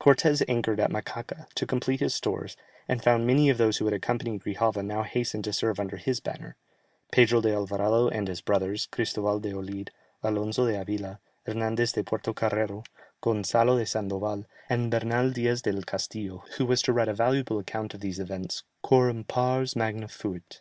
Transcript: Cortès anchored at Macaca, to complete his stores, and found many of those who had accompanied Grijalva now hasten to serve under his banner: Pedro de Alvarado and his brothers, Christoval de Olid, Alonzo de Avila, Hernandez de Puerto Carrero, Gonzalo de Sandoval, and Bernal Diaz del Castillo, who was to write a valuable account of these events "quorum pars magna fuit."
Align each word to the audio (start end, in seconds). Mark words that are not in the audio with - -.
Cortès 0.00 0.44
anchored 0.48 0.78
at 0.78 0.92
Macaca, 0.92 1.48
to 1.56 1.66
complete 1.66 1.98
his 1.98 2.14
stores, 2.14 2.56
and 2.86 3.02
found 3.02 3.26
many 3.26 3.50
of 3.50 3.58
those 3.58 3.78
who 3.78 3.84
had 3.84 3.94
accompanied 3.94 4.40
Grijalva 4.40 4.80
now 4.80 5.02
hasten 5.02 5.42
to 5.42 5.52
serve 5.52 5.80
under 5.80 5.96
his 5.96 6.20
banner: 6.20 6.54
Pedro 7.10 7.40
de 7.40 7.52
Alvarado 7.52 8.06
and 8.06 8.28
his 8.28 8.40
brothers, 8.40 8.86
Christoval 8.92 9.40
de 9.42 9.52
Olid, 9.52 9.90
Alonzo 10.22 10.68
de 10.68 10.80
Avila, 10.80 11.18
Hernandez 11.44 11.90
de 11.94 12.04
Puerto 12.04 12.32
Carrero, 12.32 12.84
Gonzalo 13.20 13.76
de 13.76 13.84
Sandoval, 13.84 14.44
and 14.68 14.88
Bernal 14.92 15.32
Diaz 15.32 15.62
del 15.62 15.82
Castillo, 15.82 16.44
who 16.58 16.64
was 16.64 16.80
to 16.82 16.92
write 16.92 17.08
a 17.08 17.14
valuable 17.14 17.58
account 17.58 17.92
of 17.92 17.98
these 17.98 18.20
events 18.20 18.62
"quorum 18.84 19.24
pars 19.24 19.74
magna 19.74 20.06
fuit." 20.06 20.60